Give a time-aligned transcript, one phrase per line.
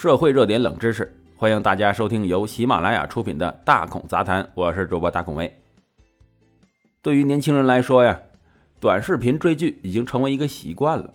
[0.00, 5.54] 社会热点冷知识，欢迎大家收听由喜马拉雅出品的《大孔杂谈》，我是主播大孔威。
[7.02, 8.18] 对于年轻人来说呀，
[8.80, 11.12] 短视频追剧已经成为一个习惯了。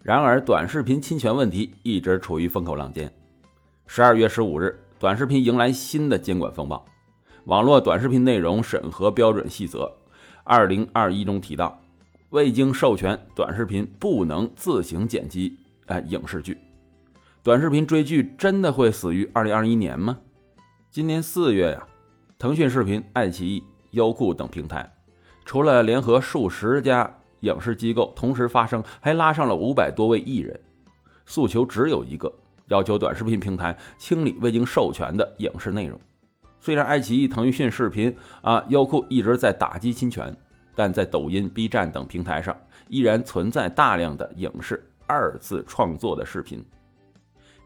[0.00, 3.12] 然而，短视频侵权问题一直处于风口浪尖。
[3.86, 6.82] 十二月十五日，短视频迎来新的监管风暴。
[7.44, 9.92] 网络短视频内容审核标准细则
[10.44, 11.78] 二零二一中提到，
[12.30, 16.56] 未经授权，短视频不能自行剪辑哎影视剧。
[17.44, 20.18] 短视频追剧真的会死于二零二一年吗？
[20.90, 21.86] 今年四月呀，
[22.38, 24.90] 腾讯视频、爱奇艺、优酷等平台，
[25.44, 30.58] 除了联合数十家影视机构同时发声，还拉上了五百多位艺人，
[31.26, 32.32] 诉求只有一个：
[32.68, 36.00] 要求短视频平台清理未经授权的影视内容。
[36.60, 40.34] 虽然爱奇艺、腾讯视频啊、优酷一直在打击侵权，
[40.74, 42.56] 但在抖音、B 站等平台上，
[42.88, 46.64] 依然存在大量的影视二次创作的视频。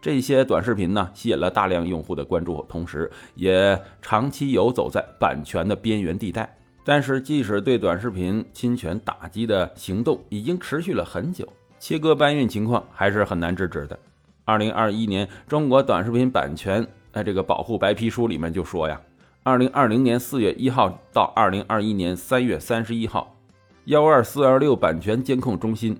[0.01, 6.57] 这些短视频呢，吸引了大量用户的关注，同时也长期游走在版权的边缘地带。
[6.85, 11.47] 但是，即使对短视频侵权打击的行动已经持续了很久，
[11.79, 13.99] 切割搬运情况还是很难制止的。
[14.45, 18.99] 二零二一年中国短视频版权在这个保护白皮书里面就说呀，
[19.43, 23.37] 二零二零年四月一号到二零二一年三月三十一号，
[23.85, 25.99] 幺二四二六版权监控中心。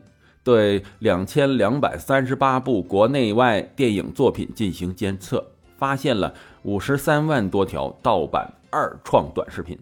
[0.49, 5.47] 对两千两百三十八部国内外电影作品进行监测，
[5.77, 6.33] 发现了
[6.63, 9.79] 五十三万多条盗版二创短视频。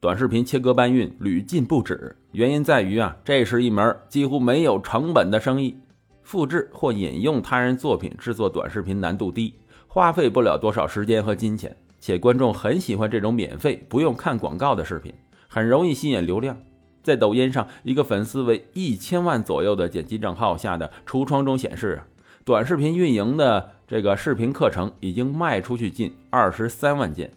[0.00, 5.78] 短视频切割搬运屡禁不止，原因在于啊，这是一门几乎没有成本的生意。
[6.24, 9.54] 复制或引用他人作品制作短视频难度低，
[9.86, 15.14] 花费不了多少时间和金钱，且观众很喜欢这种免费不用看广告的视频，
[15.46, 16.56] 很容易吸引流量。
[17.02, 22.02] 在抖音上，一个粉丝为一千万左右的剪辑账号下的橱窗中显示，
[22.44, 27.32] 短视频运营的这个视频课程已经卖出去近二十三万件。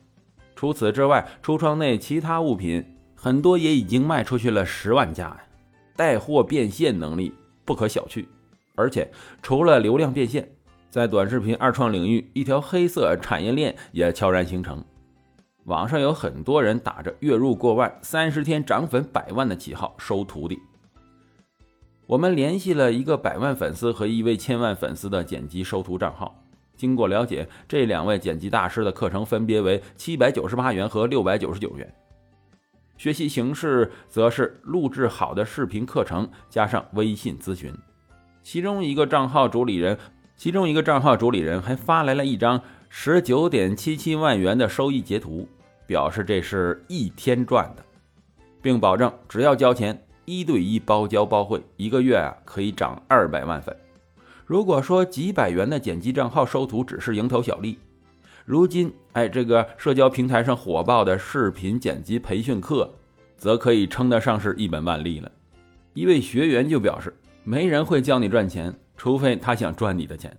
[0.55, 5.35] 除此之外，橱窗内其他物品很多也已经卖出去了十万加，
[5.95, 7.33] 带货变现能力
[7.65, 8.25] 不可小觑。
[8.75, 9.11] 而且，
[9.41, 10.47] 除了流量变现，
[10.89, 14.83] 在短视频二创领域，一条黑色产业链也悄然形成。
[15.65, 20.59] 网上有很多人打着月入过万、三十天涨粉百万的旗号收徒弟。
[22.05, 26.39] 我们联系了一个百万粉丝和一位千万粉丝的剪辑收徒账号。
[26.77, 31.91] 经过了解，这两位剪辑大师的课程分别为七百九十八元和六百九十九元，
[32.95, 37.73] 学习形式则是录制好的视频课程加上微信咨询。
[38.43, 39.97] 其中一个账号主理人，
[40.37, 42.61] 其中一个账号主理人还发来了一张
[42.97, 45.45] 十九点七七万元的收益截图。
[45.85, 47.83] 表示这是一天赚的，
[48.61, 53.75] 并保证只要交钱，一对一包教包会，一个月啊可以涨二百万粉。
[54.45, 57.77] 如果说几百元的剪辑账号收徒只是蝇头小利，
[58.45, 62.91] 如今哎这个社交平台上火爆的视频剪辑培训课，
[63.37, 65.29] 则可以称得上是一本万利了。
[65.93, 67.13] 一位学员就表示，
[67.43, 70.35] 没人会教你赚钱，除非他想赚你的钱。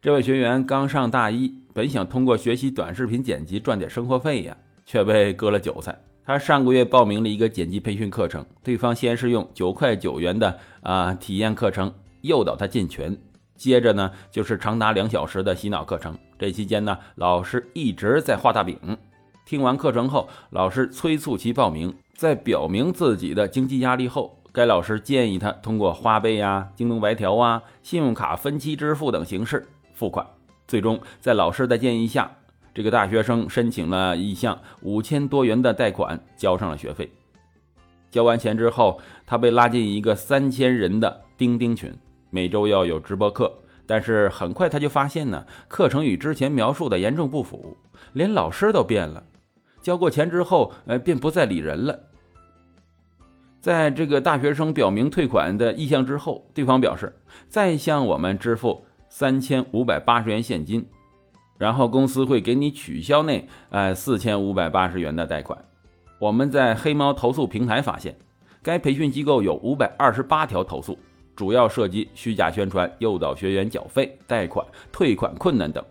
[0.00, 5.96] 这位学员刚上大一，本想通过学习短视频剪辑赚点生活费呀，却被割了韭菜。
[6.24, 13.16] 他上个月报名了一个剪辑培训课程，对方先是用九块九元的啊体验课程诱导他进群，
[13.54, 16.18] 接着呢就是长达两小时的洗脑课程。
[16.36, 18.76] 这期间呢，老师一直在画大饼。
[19.46, 29.64] 听完课程后，老师催促其报名，在表明自己的经济压力后，该老师建议他通过花呗呀、京东白条啊、信用卡分期支付等形式。
[29.94, 30.24] 付款，
[30.68, 32.30] 最终在老师的建议下，
[32.74, 37.10] 这个大学生申请了一项五千多元的贷款，交上了学费。
[38.10, 41.90] 交完钱之后，他被拉进一个三千人的钉钉群，
[42.28, 43.50] 每周要有直播课。
[43.86, 47.74] 但是很快他就发现呢，课程与之前描述的严重不符，
[48.12, 49.24] 连老师都变了。
[49.80, 51.98] 交过钱之后，呃，便不再理人了。
[53.62, 57.16] 在这个大学生表明退款的意向之后，对方表示
[57.48, 58.84] 再向我们支付。
[59.08, 60.86] 三千五百八十元现金，
[61.56, 65.58] 然后公司会给你取消那呃四千五百八十元的贷款。
[66.18, 68.16] 我们在黑猫投诉平台发现，
[68.62, 70.98] 该培训机构有五百二十八条投诉，
[71.36, 75.84] 主要涉及虚假宣传、诱导学员缴费、贷款、退款困难等。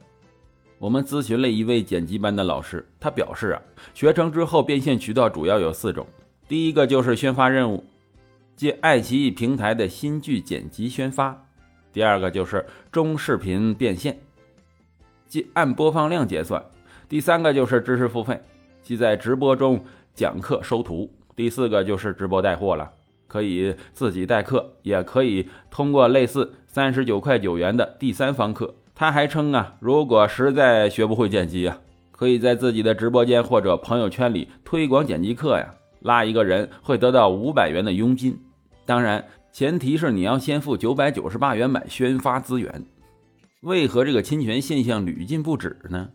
[0.80, 3.62] 我们咨询了一位剪辑班的老师，他表示啊，
[3.96, 6.06] 学成之后变现渠道主要有四种，
[6.48, 7.84] 第一个就是宣发任务，
[8.56, 11.47] 借爱奇艺平台的新剧剪辑宣发。
[11.92, 14.18] 第二个就是中视频变现，
[15.28, 16.62] 即按播放量结算；
[17.10, 18.39] 第三个就是知识付费，
[18.84, 22.92] 即在直播中讲课收徒；第四个就是直播带货了，
[23.28, 28.75] 可以自己带课，也可以通过类似三十九块九元的第三方课。
[28.94, 31.80] 他还称啊，如果实在学不会剪辑啊，
[32.12, 38.40] 可以在自己的直播间或者朋友圈里推广剪辑课呀，拉一个人会得到五百元的佣金。
[38.86, 39.24] 当然，
[39.57, 42.86] 前提是你要先付九百九十八元买宣发资源。
[43.62, 46.09] 为何这个侵权现象屡禁不止呢？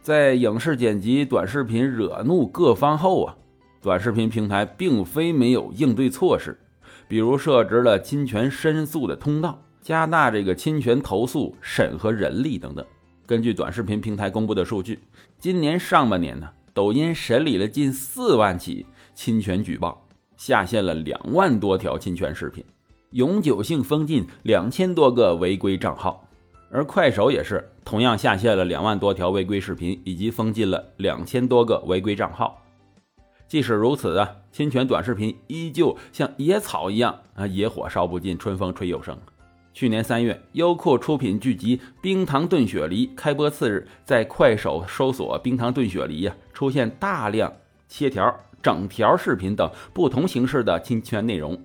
[0.00, 3.36] 在影视剪辑短视频惹怒各方后啊，
[3.82, 6.58] 短视频平台并非没有应对措施，
[7.06, 9.62] 比如设置了侵权申诉的通道。
[9.82, 12.82] 加大这个侵权投诉审核人力等等。
[13.26, 14.98] 根据短视频平台公布的数据，
[15.38, 20.03] 今年上半年呢，抖音审理了近四万起侵权举报，
[20.44, 22.62] 下线了两万多条侵权视频，
[23.12, 26.28] 永久性封禁两千多个违规账号。
[26.70, 32.62] 而快手也是同样下线了两万多条违规视频，以及封禁了两千多个违规账号。
[33.48, 39.18] 即使如此啊，侵权短视频依旧像野草一样啊，野火烧不尽，春风吹又生。
[39.72, 47.50] 去年三月，优酷出品剧集《冰糖炖雪梨》开播次日，在快手搜索“冰糖炖雪梨”呀，出现大量
[47.88, 51.56] 切条、整条视频等不同形式的侵权内容。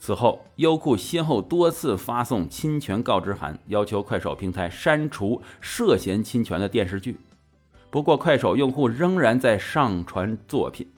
[0.00, 7.16] 此后，优酷先后多次发送侵权告知函，要求快手平台删除涉嫌侵权的电视剧。
[7.88, 10.88] 不过，快手用户仍然在上传作品。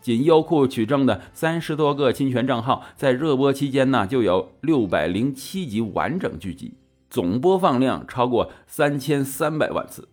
[0.00, 6.72] 仅优酷取证的三十多个侵权账号，在热播期间呢，就有六百零七集完整剧集，
[7.10, 10.08] 总播放量超过三千三百万次。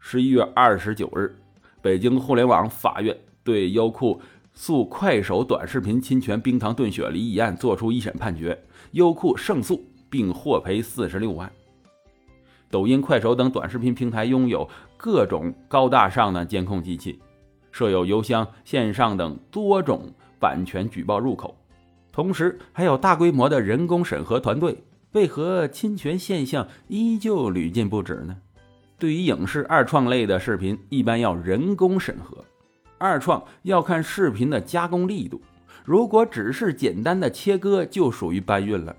[0.00, 1.38] 十一月二十九日，
[1.80, 4.20] 北京互联网法院对优酷
[4.52, 8.58] 诉快手短视频侵权冰糖炖雪梨一案作出一审判决，
[8.92, 11.50] 优酷胜诉并获赔四十六万。
[12.70, 17.20] 抖音、快手等短视频平台拥有各种高大上的监控机器。
[17.70, 21.56] 设有邮箱、线上等多种版权举报入口，
[22.12, 24.76] 同时还有大规模的人工审核团队。
[25.12, 28.36] 为何侵权现象依旧屡禁不止呢？
[28.98, 32.41] 对于影视二创类的视频，一般要人工审核。
[33.02, 35.42] 二创要看视频的加工力度，
[35.84, 38.94] 如果只是简单的切割，就属于搬运了。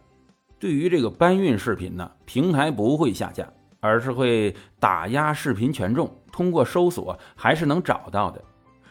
[0.60, 3.48] 对于这个搬运视频呢，平台不会下架，
[3.80, 8.42] 而是会打压视频权重，通过搜索还是能找到的。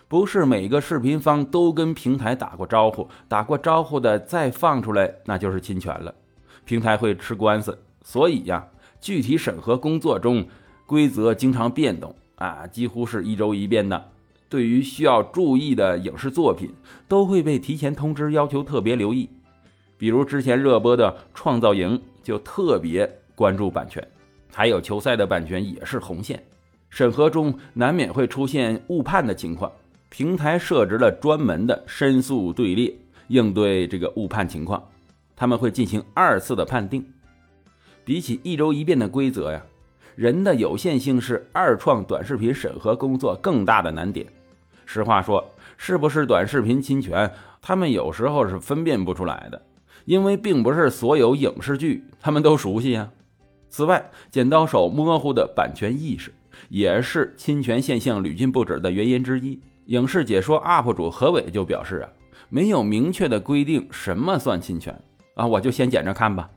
[0.08, 6.14] 不是每个视频方都跟平台打过招呼，打过招呼的再放出来，那就是侵权了，
[6.64, 7.78] 平台会吃官司。
[8.02, 8.66] 所以呀，
[8.98, 10.46] 具体审核工作中
[10.86, 14.11] 规则经常变动啊，几乎是一周一变的。
[14.52, 16.68] 对于需要注意的影视作品，
[17.08, 19.26] 都会被提前通知，要求特别留意。
[19.96, 24.06] 比如之前热播的《创造营》就特别关注版权，
[24.52, 26.44] 还有球赛的版权也是红线，
[26.90, 29.72] 审核中难免会出现误判的情况。
[30.10, 32.94] 平台设置了专门的申诉队列，
[33.28, 34.86] 应对这个误判情况，
[35.34, 37.02] 他们会进行二次的判定。
[38.04, 39.62] 比起一周一变的规则呀，
[40.14, 44.26] 人的有限性是二创短视频审核工作更大的难点。
[44.92, 45.42] 实话说，
[45.78, 49.62] 是不是短视频侵权，他们有时候是分辨不出来的，
[50.04, 53.10] 因为并不是所有影视剧他们都熟悉啊。
[53.70, 56.30] 此外，剪刀手模糊的版权意识，
[56.68, 59.58] 也是侵权现象屡禁不止的原因之一。
[59.86, 62.10] 影视解说 UP 主何伟就表示啊，
[62.50, 64.94] 没有明确的规定什么算侵权
[65.36, 66.50] 啊，我就先捡着看吧。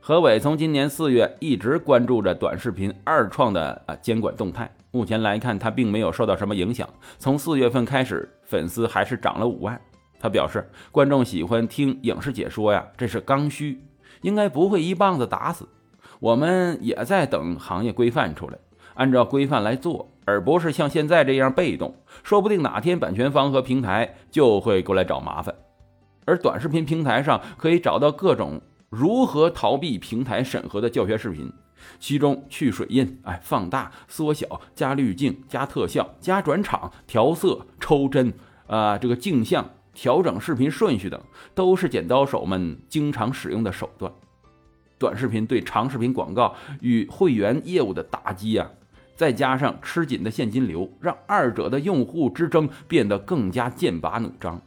[0.00, 6.88] 何伟从今年四月一直关注着短视频二创的啊监管动态，目前来看他并没有受到什么影响。
[7.18, 9.78] 从四月份开始，粉丝还是涨了五万。
[10.18, 13.78] 他表示，观众喜欢听影视解说呀，这是刚需，
[14.22, 15.68] 应该不会一棒子打死。
[16.18, 18.56] 我们也在等行业规范出来，
[18.94, 20.10] 按照规范来做。
[20.24, 25.54] 而不是像现在这样被动，说不定哪天版权方和平台就会过来找麻烦。
[26.24, 31.52] 而短视频平台上可以找到各种如何逃避平台审核的教学视频，
[31.98, 38.32] 其中去水印、哎放大、缩小、加滤镜、加特效、加转场、调色、抽帧
[38.66, 41.20] 啊，这个镜像、调整视频顺序等，
[41.54, 44.12] 都是剪刀手们经常使用的手段。
[44.98, 48.70] 短视频对长视频广告与会员业务的打击啊！
[49.14, 54.60] 再加上吃紧的现金流，让二者的用户之争变得更加剑拔弩张。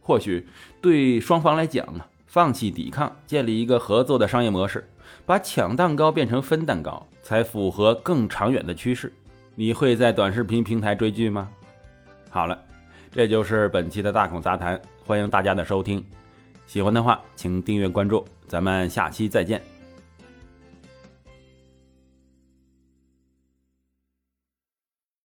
[0.00, 0.46] 或许
[0.80, 4.88] 对双方来讲啊，放弃抵抗，建立一个合作的商业模式，
[5.24, 9.12] 把抢蛋糕变成分蛋糕，才符合更长远的趋势。
[9.54, 11.48] 你会在短视频平台追剧吗？
[12.30, 12.58] 好了，
[13.10, 16.04] 这就是本期的大孔杂谈，欢迎大家的收听。
[16.66, 19.75] 喜欢的话，请订阅关注，咱们下期再见。